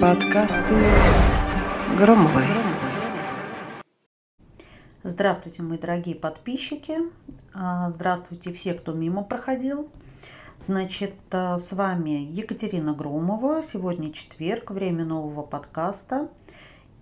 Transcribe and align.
Подкасты 0.00 0.74
Громовой. 1.96 2.46
Здравствуйте, 5.04 5.62
мои 5.62 5.78
дорогие 5.78 6.16
подписчики. 6.16 6.94
А, 7.54 7.88
здравствуйте 7.90 8.52
все, 8.52 8.74
кто 8.74 8.92
мимо 8.92 9.22
проходил. 9.22 9.88
Значит, 10.58 11.14
а, 11.30 11.60
с 11.60 11.72
вами 11.72 12.28
Екатерина 12.32 12.92
Громова. 12.92 13.62
Сегодня 13.62 14.12
четверг, 14.12 14.72
время 14.72 15.04
нового 15.04 15.42
подкаста. 15.42 16.28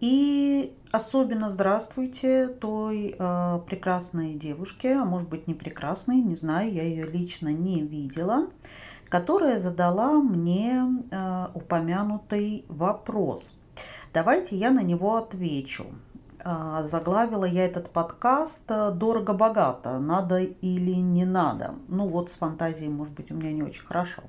И 0.00 0.76
особенно 0.92 1.48
здравствуйте 1.48 2.48
той 2.48 3.14
э, 3.18 3.61
прекрасной 3.66 4.34
девушке, 4.34 4.96
а 4.96 5.04
может 5.06 5.30
быть 5.30 5.46
не 5.46 5.54
прекрасной, 5.54 6.16
не 6.16 6.36
знаю, 6.36 6.70
я 6.70 6.82
ее 6.82 7.06
лично 7.06 7.48
не 7.48 7.80
видела, 7.80 8.50
которая 9.09 9.59
задала 9.59 10.12
мне 10.21 10.82
э, 11.11 11.46
упомянутый 11.54 12.64
вопрос. 12.68 13.54
Давайте 14.13 14.57
я 14.57 14.71
на 14.71 14.82
него 14.82 15.17
отвечу. 15.17 15.86
Э, 16.44 16.82
заглавила 16.85 17.44
я 17.44 17.64
этот 17.64 17.90
подкаст 17.90 18.63
«Дорого-богато. 18.67 19.99
Надо 19.99 20.39
или 20.40 20.94
не 20.94 21.25
надо?» 21.25 21.75
Ну 21.89 22.08
вот 22.08 22.30
с 22.30 22.35
фантазией, 22.35 22.89
может 22.89 23.14
быть, 23.14 23.30
у 23.30 23.35
меня 23.35 23.53
не 23.53 23.63
очень 23.63 23.85
хорошо. 23.85 24.22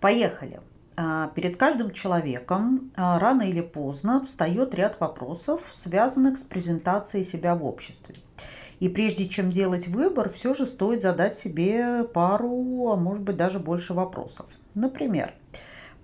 Поехали. 0.00 0.60
А, 0.98 1.28
перед 1.28 1.58
каждым 1.58 1.90
человеком 1.90 2.90
а, 2.96 3.18
рано 3.18 3.42
или 3.42 3.60
поздно 3.60 4.22
встает 4.22 4.74
ряд 4.74 4.98
вопросов, 4.98 5.68
связанных 5.70 6.38
с 6.38 6.42
презентацией 6.42 7.22
себя 7.24 7.54
в 7.54 7.64
обществе. 7.64 8.14
И 8.80 8.88
прежде 8.88 9.26
чем 9.26 9.50
делать 9.50 9.88
выбор, 9.88 10.28
все 10.28 10.52
же 10.52 10.66
стоит 10.66 11.02
задать 11.02 11.34
себе 11.36 12.04
пару, 12.04 12.90
а 12.90 12.96
может 12.96 13.22
быть 13.22 13.36
даже 13.36 13.58
больше 13.58 13.94
вопросов. 13.94 14.46
Например, 14.74 15.34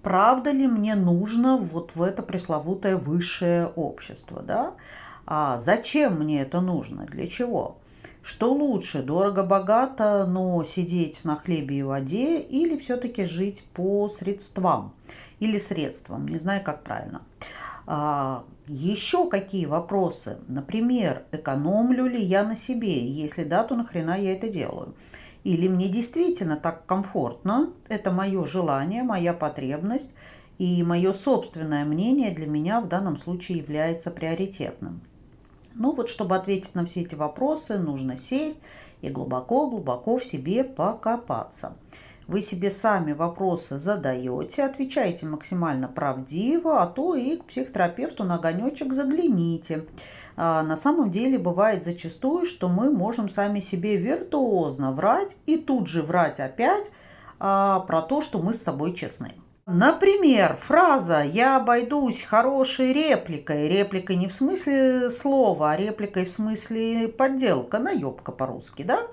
правда 0.03 0.51
ли 0.51 0.67
мне 0.67 0.95
нужно 0.95 1.59
вот 1.59 1.93
в 1.95 2.03
это 2.03 2.23
пресловутое 2.23 2.97
высшее 2.97 3.67
общество? 3.67 4.43
Да? 4.43 4.75
А 5.27 5.59
зачем 5.59 6.19
мне 6.19 6.41
это 6.43 6.61
нужно? 6.61 7.05
Для 7.05 7.27
чего? 7.27 7.79
Что 8.23 8.53
лучше, 8.53 9.03
дорого-богато, 9.03 10.27
но 10.27 10.63
сидеть 10.63 11.25
на 11.25 11.37
хлебе 11.37 11.79
и 11.79 11.83
воде 11.83 12.39
или 12.39 12.77
все-таки 12.77 13.25
жить 13.25 13.65
по 13.75 14.09
средствам 14.09 14.95
или 15.41 15.59
средствам, 15.59 16.29
не 16.29 16.39
знаю, 16.39 16.63
как 16.63 16.85
правильно. 16.85 17.23
А, 17.87 18.45
еще 18.69 19.29
какие 19.29 19.67
вопросы? 19.67 20.39
Например, 20.49 21.25
экономлю 21.33 22.07
ли 22.07 22.21
я 22.21 22.45
на 22.45 22.57
себе? 22.57 23.07
Если 23.07 23.45
да, 23.45 23.65
то 23.65 23.75
нахрена 23.75 24.19
я 24.19 24.33
это 24.33 24.49
делаю? 24.49 24.95
Или 25.45 25.69
мне 25.69 25.89
действительно 25.89 26.57
так 26.57 26.87
комфортно? 26.87 27.73
Это 27.89 28.13
мое 28.13 28.45
желание, 28.47 29.03
моя 29.03 29.33
потребность, 29.33 30.13
и 30.59 30.83
мое 30.85 31.13
собственное 31.13 31.85
мнение 31.85 32.31
для 32.31 32.47
меня 32.47 32.81
в 32.81 32.89
данном 32.89 33.17
случае 33.17 33.59
является 33.59 34.11
приоритетным. 34.11 35.01
Ну 35.75 35.93
вот, 35.93 36.09
чтобы 36.09 36.37
ответить 36.37 36.75
на 36.75 36.85
все 36.85 37.01
эти 37.01 37.15
вопросы, 37.15 37.79
нужно 37.79 38.17
сесть 38.17 38.61
и 39.01 39.09
глубоко-глубоко 39.09 40.19
в 40.19 40.25
себе 40.25 40.63
покопаться. 40.63 41.77
Вы 42.27 42.41
себе 42.41 42.71
сами 42.71 43.13
вопросы 43.13 43.79
задаете, 43.79 44.65
отвечаете 44.65 45.27
максимально 45.27 45.89
правдиво, 45.89 46.83
а 46.83 46.87
то 46.87 47.15
и 47.15 47.37
к 47.37 47.45
психотерапевту 47.45 48.25
на 48.25 48.37
огонечек 48.37 48.93
загляните. 48.93 49.87
А 50.37 50.63
на 50.63 50.77
самом 50.77 51.11
деле 51.11 51.39
бывает 51.39 51.85
зачастую, 51.85 52.47
что 52.47 52.69
мы 52.69 52.91
можем 52.91 53.29
сами 53.29 53.61
себе 53.61 53.97
виртуозно 53.97 54.93
врать 54.93 55.37
и 55.47 55.57
тут 55.57 55.89
же 55.89 56.03
врать 56.03 56.41
опять 56.41 56.91
а, 57.39 57.81
про 57.81 58.03
то, 58.03 58.23
что 58.23 58.41
мы 58.41 58.55
с 58.55 58.63
собой 58.63 58.95
честны. 58.95 59.35
Например, 59.67 60.57
фраза 60.57 61.23
«я 61.23 61.57
обойдусь 61.57 62.23
хорошей 62.23 62.93
репликой». 62.93 63.69
Репликой 63.69 64.17
не 64.17 64.27
в 64.27 64.33
смысле 64.33 65.09
слова, 65.11 65.73
а 65.73 65.77
репликой 65.77 66.25
в 66.25 66.31
смысле 66.31 67.09
подделка, 67.09 67.79
наебка 67.79 68.33
по-русски, 68.33 68.83
да? 68.83 69.07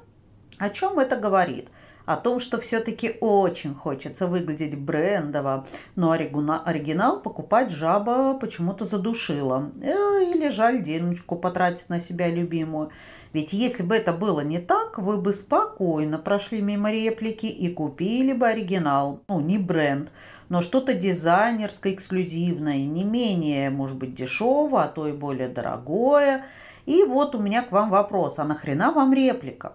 О 0.58 0.70
чем 0.70 0.98
это 0.98 1.18
говорит? 1.18 1.70
О 2.10 2.16
том, 2.16 2.40
что 2.40 2.60
все-таки 2.60 3.18
очень 3.22 3.76
хочется 3.76 4.26
выглядеть 4.26 4.76
брендово, 4.76 5.68
но 5.96 6.10
оригинал 6.10 7.22
покупать 7.22 7.70
жаба 7.70 8.34
почему-то 8.34 8.84
задушила. 8.84 9.70
Э, 9.80 10.24
или 10.24 10.50
жаль 10.50 10.82
денежку 10.82 11.36
потратить 11.36 11.88
на 11.90 12.00
себя 12.00 12.28
любимую. 12.28 12.90
Ведь 13.32 13.54
если 13.54 13.84
бы 13.84 13.96
это 13.96 14.12
было 14.12 14.42
не 14.42 14.58
так, 14.58 14.98
вы 14.98 15.22
бы 15.22 15.34
спокойно 15.34 16.18
прошли 16.18 16.64
мимо 16.64 16.92
реплики 16.92 17.46
и 17.46 17.72
купили 17.72 18.34
бы 18.34 18.48
оригинал. 18.48 19.22
Ну, 19.28 19.40
не 19.40 19.60
бренд, 19.60 20.12
но 20.50 20.64
что-то 20.64 20.96
дизайнерское, 20.96 21.94
эксклюзивное, 21.94 22.86
не 22.88 23.04
менее, 23.04 23.70
может 23.70 23.98
быть, 23.98 24.16
дешевое, 24.16 24.86
а 24.86 24.88
то 24.88 25.08
и 25.08 25.12
более 25.12 25.48
дорогое. 25.48 26.44
И 26.90 27.04
вот 27.04 27.36
у 27.36 27.40
меня 27.40 27.62
к 27.62 27.72
вам 27.72 27.92
вопрос, 27.92 28.40
а 28.40 28.46
нахрена 28.46 28.92
вам 28.92 29.14
реплика? 29.14 29.74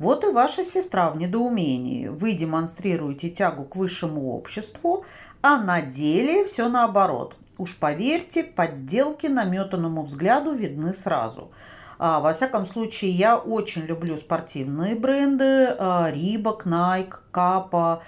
Вот 0.00 0.24
и 0.24 0.32
ваша 0.32 0.64
сестра 0.64 1.10
в 1.10 1.16
недоумении. 1.16 2.08
Вы 2.08 2.32
демонстрируете 2.32 3.30
тягу 3.30 3.64
к 3.66 3.76
высшему 3.76 4.34
обществу, 4.34 5.04
а 5.42 5.58
на 5.58 5.80
деле 5.80 6.44
все 6.44 6.68
наоборот. 6.68 7.36
Уж 7.56 7.76
поверьте, 7.78 8.42
подделки 8.42 9.28
наметанному 9.28 10.02
взгляду 10.02 10.54
видны 10.54 10.92
сразу. 10.92 11.52
А, 12.00 12.18
во 12.18 12.32
всяком 12.32 12.66
случае, 12.66 13.12
я 13.12 13.36
очень 13.38 13.82
люблю 13.82 14.16
спортивные 14.16 14.96
бренды. 14.96 15.76
Рибок, 16.10 16.66
Nike, 16.66 17.14
Капа, 17.30 18.02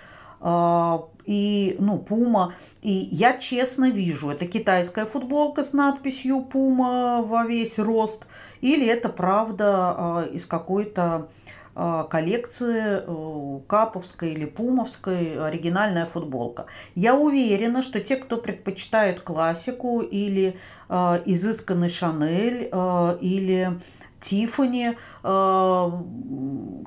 и, 1.29 1.77
ну, 1.79 1.99
Пума. 1.99 2.55
И 2.81 2.91
я 2.91 3.37
честно 3.37 3.91
вижу, 3.91 4.31
это 4.31 4.47
китайская 4.47 5.05
футболка 5.05 5.63
с 5.63 5.75
надписью 5.75 6.41
Пума 6.41 7.23
во 7.23 7.45
весь 7.45 7.79
рост, 7.79 8.27
или 8.63 8.87
это 8.87 9.11
правда 9.11 9.67
а, 9.67 10.23
из 10.33 10.47
какой-то 10.47 11.29
а, 11.75 12.05
коллекции 12.05 13.03
э, 13.07 13.61
каповской 13.67 14.33
или 14.33 14.47
пумовской 14.47 15.39
оригинальная 15.39 16.07
футболка. 16.07 16.65
Я 16.95 17.15
уверена, 17.15 17.83
что 17.83 18.01
те, 18.01 18.17
кто 18.17 18.39
предпочитает 18.39 19.21
классику 19.21 20.01
или 20.01 20.57
э, 20.89 21.23
изысканный 21.27 21.91
Шанель 21.91 22.71
э, 22.73 23.19
или 23.21 23.79
Тиффани, 24.19 24.97
э, 25.23 25.91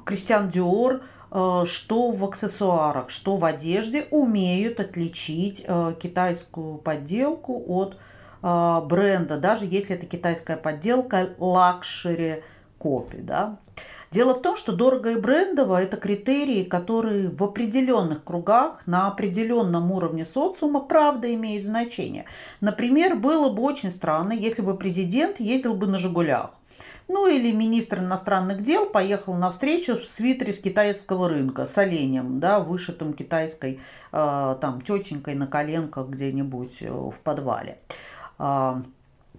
Кристиан 0.03 0.49
Диор– 0.49 1.03
что 1.31 2.11
в 2.11 2.25
аксессуарах, 2.25 3.09
что 3.09 3.37
в 3.37 3.45
одежде 3.45 4.05
умеют 4.11 4.81
отличить 4.81 5.63
э, 5.65 5.93
китайскую 6.01 6.77
подделку 6.77 7.63
от 7.67 7.97
э, 8.43 8.81
бренда, 8.85 9.37
даже 9.37 9.65
если 9.65 9.95
это 9.95 10.05
китайская 10.05 10.57
подделка 10.57 11.29
luxury 11.37 12.43
copy. 12.77 13.17
Да? 13.17 13.59
Дело 14.11 14.35
в 14.35 14.41
том, 14.41 14.57
что 14.57 14.73
дорого 14.73 15.11
и 15.11 15.15
брендово– 15.15 15.81
это 15.83 15.95
критерии, 15.95 16.65
которые 16.65 17.29
в 17.29 17.41
определенных 17.41 18.25
кругах, 18.25 18.85
на 18.85 19.07
определенном 19.07 19.89
уровне 19.89 20.25
социума, 20.25 20.81
правда 20.81 21.33
имеют 21.33 21.63
значение. 21.63 22.25
Например, 22.59 23.15
было 23.15 23.47
бы 23.47 23.63
очень 23.63 23.89
странно, 23.89 24.33
если 24.33 24.63
бы 24.63 24.75
президент 24.75 25.39
ездил 25.39 25.75
бы 25.75 25.87
на 25.87 25.97
«Жигулях». 25.97 26.51
Ну 27.07 27.27
или 27.27 27.53
министр 27.53 27.99
иностранных 27.99 28.63
дел 28.63 28.85
поехал 28.85 29.35
на 29.35 29.49
встречу 29.49 29.95
в 29.95 30.03
свитере 30.03 30.51
с 30.51 30.59
китайского 30.59 31.29
рынка 31.29 31.65
с 31.65 31.77
оленем, 31.77 32.41
да, 32.41 32.59
вышитым 32.59 33.13
китайской 33.13 33.79
э, 34.11 34.57
там 34.59 34.81
тетенькой 34.81 35.35
на 35.35 35.47
коленках 35.47 36.07
где-нибудь 36.07 36.81
э, 36.81 36.91
в 36.91 37.19
подвале. 37.23 37.79
Э, 38.39 38.81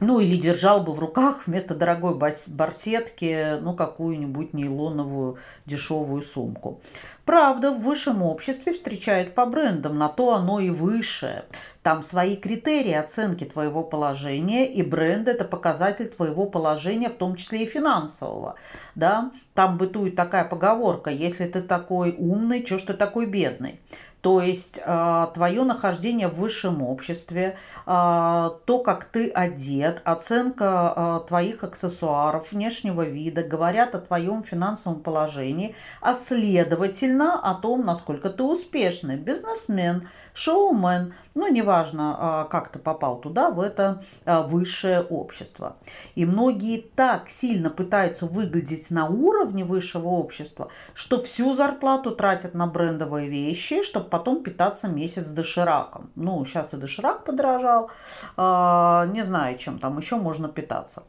ну 0.02 0.20
или 0.20 0.36
держал 0.36 0.80
бы 0.82 0.92
в 0.92 0.98
руках 0.98 1.46
вместо 1.46 1.74
дорогой 1.74 2.14
барсетки, 2.14 3.58
ну 3.60 3.74
какую-нибудь 3.74 4.52
нейлоновую 4.52 5.38
дешевую 5.64 6.22
сумку. 6.22 6.80
Правда, 7.24 7.70
в 7.70 7.80
высшем 7.80 8.22
обществе 8.22 8.72
встречают 8.72 9.34
по 9.34 9.46
брендам, 9.46 9.96
на 9.96 10.08
то 10.08 10.34
оно 10.34 10.58
и 10.58 10.70
высшее. 10.70 11.44
Там 11.82 12.02
свои 12.02 12.36
критерии 12.36 12.92
оценки 12.92 13.44
твоего 13.44 13.84
положения, 13.84 14.66
и 14.66 14.82
бренд– 14.82 15.28
это 15.28 15.44
показатель 15.44 16.08
твоего 16.08 16.46
положения, 16.46 17.08
в 17.08 17.14
том 17.14 17.36
числе 17.36 17.62
и 17.62 17.66
финансового. 17.66 18.56
Да? 18.94 19.30
Там 19.54 19.78
бытует 19.78 20.16
такая 20.16 20.44
поговорка, 20.44 21.10
если 21.10 21.46
ты 21.46 21.62
такой 21.62 22.14
умный, 22.18 22.64
что 22.66 22.78
ж 22.78 22.82
ты 22.82 22.94
такой 22.94 23.26
бедный? 23.26 23.80
То 24.22 24.40
есть 24.40 24.78
э, 24.78 25.26
твое 25.34 25.64
нахождение 25.64 26.28
в 26.28 26.36
высшем 26.36 26.80
обществе, 26.84 27.58
э, 27.86 28.50
то, 28.64 28.78
как 28.84 29.06
ты 29.06 29.28
одет, 29.28 30.00
оценка 30.04 30.94
э, 30.96 31.26
твоих 31.26 31.64
аксессуаров, 31.64 32.52
внешнего 32.52 33.02
вида 33.02 33.42
говорят 33.42 33.96
о 33.96 34.00
твоем 34.00 34.44
финансовом 34.44 35.00
положении, 35.00 35.74
а 36.00 36.14
следовательно 36.14 37.40
о 37.40 37.54
том, 37.54 37.84
насколько 37.84 38.30
ты 38.30 38.44
успешный 38.44 39.16
бизнесмен, 39.16 40.08
шоумен, 40.34 41.14
ну, 41.34 41.50
неважно, 41.50 42.46
как 42.50 42.70
ты 42.70 42.78
попал 42.78 43.20
туда, 43.20 43.50
в 43.50 43.60
это 43.60 44.02
высшее 44.24 45.00
общество. 45.02 45.76
И 46.14 46.24
многие 46.24 46.78
так 46.78 47.28
сильно 47.28 47.70
пытаются 47.70 48.26
выглядеть 48.26 48.90
на 48.90 49.06
уровне 49.06 49.64
высшего 49.64 50.08
общества, 50.08 50.68
что 50.94 51.20
всю 51.20 51.54
зарплату 51.54 52.12
тратят 52.12 52.54
на 52.54 52.66
брендовые 52.66 53.28
вещи, 53.28 53.82
чтобы 53.82 54.11
потом 54.12 54.42
питаться 54.42 54.88
месяц 54.88 55.28
дошираком. 55.28 56.10
Ну, 56.16 56.44
сейчас 56.44 56.74
и 56.74 56.76
доширак 56.76 57.24
подорожал, 57.24 57.90
а, 58.36 59.06
не 59.06 59.24
знаю, 59.24 59.56
чем 59.56 59.78
там 59.78 59.96
еще 59.96 60.16
можно 60.16 60.48
питаться. 60.48 61.02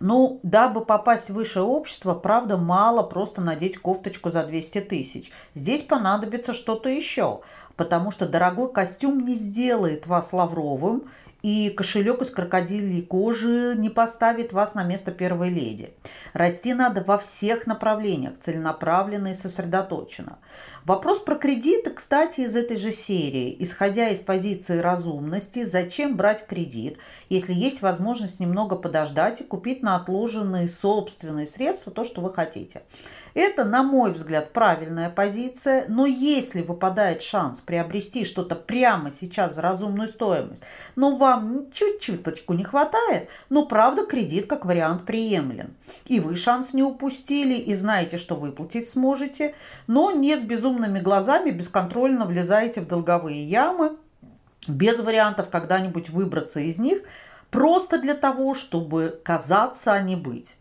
Ну, 0.00 0.40
дабы 0.42 0.84
попасть 0.84 1.30
в 1.30 1.34
высшее 1.34 1.64
общество, 1.64 2.14
правда, 2.14 2.56
мало 2.56 3.04
просто 3.04 3.40
надеть 3.40 3.78
кофточку 3.78 4.32
за 4.32 4.44
200 4.44 4.80
тысяч. 4.80 5.30
Здесь 5.54 5.84
понадобится 5.84 6.52
что-то 6.52 6.88
еще, 6.88 7.40
потому 7.76 8.10
что 8.10 8.26
дорогой 8.26 8.72
костюм 8.72 9.20
не 9.20 9.34
сделает 9.34 10.08
вас 10.08 10.32
лавровым, 10.32 11.04
и 11.42 11.70
кошелек 11.70 12.22
из 12.22 12.30
крокодилей 12.30 13.02
кожи 13.02 13.74
не 13.76 13.90
поставит 13.90 14.52
вас 14.52 14.74
на 14.74 14.84
место 14.84 15.10
первой 15.10 15.50
леди. 15.50 15.92
Расти 16.32 16.72
надо 16.72 17.02
во 17.02 17.18
всех 17.18 17.66
направлениях, 17.66 18.38
целенаправленно 18.38 19.28
и 19.28 19.34
сосредоточенно. 19.34 20.38
Вопрос 20.84 21.20
про 21.20 21.36
кредиты, 21.36 21.90
кстати, 21.90 22.40
из 22.40 22.56
этой 22.56 22.76
же 22.76 22.90
серии. 22.90 23.56
Исходя 23.60 24.08
из 24.08 24.20
позиции 24.20 24.78
разумности, 24.78 25.62
зачем 25.62 26.16
брать 26.16 26.46
кредит, 26.46 26.98
если 27.28 27.54
есть 27.54 27.82
возможность 27.82 28.40
немного 28.40 28.76
подождать 28.76 29.40
и 29.40 29.44
купить 29.44 29.82
на 29.82 29.96
отложенные 29.96 30.68
собственные 30.68 31.46
средства 31.46 31.92
то, 31.92 32.04
что 32.04 32.20
вы 32.20 32.32
хотите. 32.32 32.82
Это, 33.34 33.64
на 33.64 33.82
мой 33.82 34.12
взгляд, 34.12 34.52
правильная 34.52 35.08
позиция, 35.08 35.86
но 35.88 36.04
если 36.04 36.62
выпадает 36.62 37.22
шанс 37.22 37.60
приобрести 37.60 38.24
что-то 38.24 38.56
прямо 38.56 39.10
сейчас 39.10 39.54
за 39.54 39.62
разумную 39.62 40.08
стоимость, 40.08 40.62
но 40.96 41.16
вам 41.16 41.31
чуть-чуточку 41.72 42.54
не 42.54 42.64
хватает, 42.64 43.28
ну, 43.50 43.66
правда, 43.66 44.04
кредит 44.04 44.46
как 44.46 44.64
вариант 44.64 45.06
приемлем. 45.06 45.74
И 46.06 46.20
вы 46.20 46.36
шанс 46.36 46.74
не 46.74 46.82
упустили, 46.82 47.54
и 47.54 47.74
знаете, 47.74 48.16
что 48.16 48.36
выплатить 48.36 48.88
сможете, 48.88 49.54
но 49.86 50.10
не 50.10 50.36
с 50.36 50.42
безумными 50.42 51.00
глазами 51.00 51.50
бесконтрольно 51.50 52.24
влезаете 52.26 52.80
в 52.80 52.88
долговые 52.88 53.44
ямы, 53.44 53.96
без 54.66 54.98
вариантов 54.98 55.50
когда-нибудь 55.50 56.10
выбраться 56.10 56.60
из 56.60 56.78
них, 56.78 57.02
просто 57.50 57.98
для 57.98 58.14
того, 58.14 58.54
чтобы 58.54 59.20
казаться, 59.22 59.92
а 59.92 60.00
не 60.00 60.16
быть. 60.16 60.56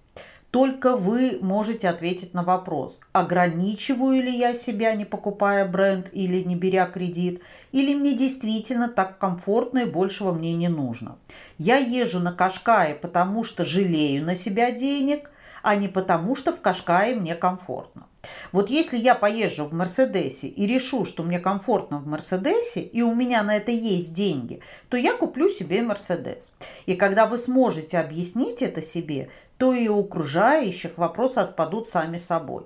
Только 0.51 0.97
вы 0.97 1.39
можете 1.41 1.87
ответить 1.87 2.33
на 2.33 2.43
вопрос, 2.43 2.99
ограничиваю 3.13 4.21
ли 4.21 4.37
я 4.37 4.53
себя, 4.53 4.93
не 4.95 5.05
покупая 5.05 5.65
бренд 5.65 6.09
или 6.11 6.43
не 6.43 6.55
беря 6.55 6.85
кредит, 6.87 7.41
или 7.71 7.95
мне 7.95 8.13
действительно 8.13 8.89
так 8.89 9.17
комфортно 9.17 9.79
и 9.79 9.85
большего 9.85 10.33
мне 10.33 10.51
не 10.51 10.67
нужно. 10.67 11.17
Я 11.57 11.77
езжу 11.77 12.19
на 12.19 12.33
Кашкае, 12.33 12.95
потому 12.95 13.45
что 13.45 13.63
жалею 13.63 14.25
на 14.25 14.35
себя 14.35 14.71
денег, 14.71 15.31
а 15.63 15.75
не 15.75 15.87
потому 15.87 16.35
что 16.35 16.51
в 16.51 16.59
Кашкае 16.59 17.15
мне 17.15 17.35
комфортно. 17.35 18.07
Вот 18.51 18.69
если 18.69 18.97
я 18.97 19.15
поезжу 19.15 19.65
в 19.65 19.73
Мерседесе 19.73 20.47
и 20.47 20.67
решу, 20.67 21.05
что 21.05 21.23
мне 21.23 21.39
комфортно 21.39 21.97
в 21.97 22.07
Мерседесе, 22.07 22.81
и 22.81 23.01
у 23.01 23.15
меня 23.15 23.41
на 23.41 23.57
это 23.57 23.71
есть 23.71 24.13
деньги, 24.13 24.61
то 24.89 24.97
я 24.97 25.13
куплю 25.13 25.49
себе 25.49 25.81
Мерседес. 25.81 26.51
И 26.85 26.95
когда 26.95 27.25
вы 27.25 27.37
сможете 27.37 27.97
объяснить 27.97 28.61
это 28.61 28.81
себе, 28.81 29.29
то 29.61 29.73
и 29.73 29.87
у 29.87 29.99
окружающих 29.99 30.97
вопросы 30.97 31.37
отпадут 31.37 31.87
сами 31.87 32.17
собой. 32.17 32.65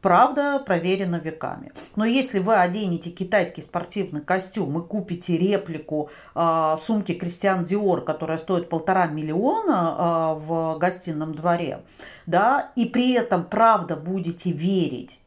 Правда, 0.00 0.58
проверено 0.58 1.20
веками. 1.20 1.70
Но 1.94 2.04
если 2.04 2.40
вы 2.40 2.56
оденете 2.56 3.10
китайский 3.10 3.62
спортивный 3.62 4.22
костюм 4.22 4.76
и 4.80 4.84
купите 4.84 5.38
реплику 5.38 6.10
э, 6.34 6.74
сумки 6.78 7.14
Кристиан 7.14 7.62
Диор, 7.62 8.00
которая 8.04 8.38
стоит 8.38 8.68
полтора 8.68 9.06
миллиона 9.06 10.34
э, 10.36 10.40
в 10.40 10.78
гостином 10.80 11.32
дворе, 11.32 11.84
да, 12.26 12.72
и 12.74 12.86
при 12.86 13.12
этом 13.12 13.44
правда 13.44 13.94
будете 13.94 14.50
верить, 14.50 15.20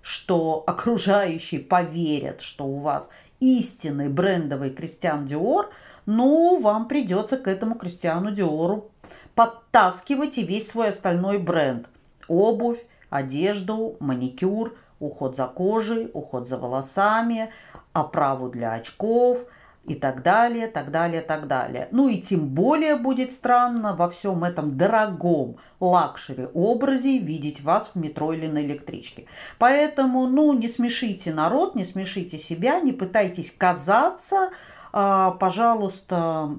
что 0.00 0.64
окружающие 0.66 1.60
поверят, 1.60 2.40
что 2.40 2.64
у 2.64 2.78
вас 2.78 3.10
истинный 3.38 4.08
брендовый 4.08 4.70
Кристиан 4.70 5.26
Диор, 5.26 5.68
ну, 6.06 6.58
вам 6.58 6.88
придется 6.88 7.36
к 7.36 7.46
этому 7.48 7.74
Кристиану 7.74 8.30
Диору 8.30 8.90
подтаскивать 9.34 10.38
и 10.38 10.44
весь 10.44 10.68
свой 10.68 10.88
остальной 10.88 11.38
бренд. 11.38 11.88
Обувь, 12.28 12.84
одежду, 13.10 13.96
маникюр, 14.00 14.76
уход 15.00 15.36
за 15.36 15.46
кожей, 15.46 16.10
уход 16.12 16.46
за 16.46 16.58
волосами, 16.58 17.52
оправу 17.92 18.48
для 18.48 18.72
очков 18.72 19.44
и 19.88 19.94
так 19.94 20.22
далее, 20.22 20.68
так 20.68 20.90
далее, 20.90 21.22
так 21.22 21.46
далее. 21.46 21.88
Ну 21.90 22.08
и 22.08 22.18
тем 22.20 22.48
более 22.48 22.96
будет 22.96 23.32
странно 23.32 23.94
во 23.94 24.08
всем 24.08 24.44
этом 24.44 24.76
дорогом 24.76 25.56
luxury 25.80 26.48
образе 26.52 27.18
видеть 27.18 27.62
вас 27.62 27.92
в 27.94 27.98
метро 27.98 28.32
или 28.32 28.46
на 28.46 28.62
электричке. 28.62 29.26
Поэтому, 29.58 30.26
ну, 30.26 30.52
не 30.52 30.68
смешите 30.68 31.32
народ, 31.32 31.74
не 31.74 31.84
смешите 31.84 32.38
себя, 32.38 32.80
не 32.80 32.92
пытайтесь 32.92 33.50
казаться, 33.50 34.50
а, 34.92 35.32
пожалуйста, 35.32 36.50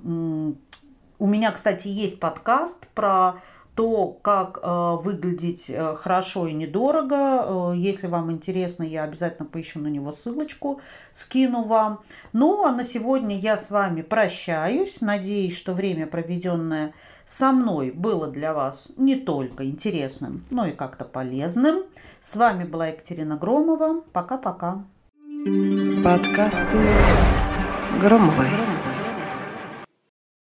у 1.19 1.27
меня, 1.27 1.51
кстати, 1.51 1.87
есть 1.87 2.19
подкаст 2.19 2.87
про 2.95 3.41
то, 3.75 4.07
как 4.07 4.59
э, 4.61 4.95
выглядеть 5.01 5.69
э, 5.69 5.95
хорошо 5.95 6.47
и 6.47 6.53
недорого. 6.53 7.71
Э, 7.73 7.77
если 7.77 8.07
вам 8.07 8.31
интересно, 8.31 8.83
я 8.83 9.03
обязательно 9.03 9.47
поищу 9.47 9.79
на 9.79 9.87
него 9.87 10.11
ссылочку, 10.11 10.81
скину 11.11 11.63
вам. 11.63 12.01
Ну, 12.33 12.65
а 12.65 12.71
на 12.71 12.83
сегодня 12.83 13.37
я 13.37 13.55
с 13.55 13.69
вами 13.69 14.01
прощаюсь. 14.01 14.99
Надеюсь, 14.99 15.55
что 15.55 15.73
время, 15.73 16.07
проведенное 16.07 16.93
со 17.25 17.51
мной, 17.51 17.91
было 17.91 18.27
для 18.27 18.53
вас 18.53 18.89
не 18.97 19.15
только 19.15 19.65
интересным, 19.65 20.45
но 20.51 20.65
и 20.65 20.71
как-то 20.71 21.05
полезным. 21.05 21.83
С 22.19 22.35
вами 22.35 22.65
была 22.65 22.87
Екатерина 22.87 23.37
Громова. 23.37 24.01
Пока-пока. 24.11 24.83
Подкасты 26.03 26.79
Громовой. 28.01 28.78